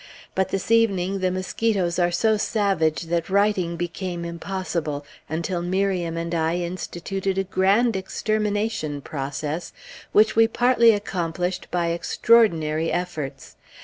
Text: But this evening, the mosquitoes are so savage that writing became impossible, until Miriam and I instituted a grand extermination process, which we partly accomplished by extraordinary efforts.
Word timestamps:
But 0.33 0.49
this 0.49 0.71
evening, 0.71 1.19
the 1.19 1.29
mosquitoes 1.29 1.99
are 1.99 2.09
so 2.09 2.35
savage 2.35 3.03
that 3.03 3.29
writing 3.29 3.75
became 3.75 4.25
impossible, 4.25 5.05
until 5.29 5.61
Miriam 5.61 6.17
and 6.17 6.33
I 6.33 6.55
instituted 6.55 7.37
a 7.37 7.43
grand 7.43 7.95
extermination 7.95 9.01
process, 9.01 9.73
which 10.11 10.35
we 10.35 10.47
partly 10.47 10.89
accomplished 10.91 11.67
by 11.69 11.89
extraordinary 11.89 12.91
efforts. 12.91 13.57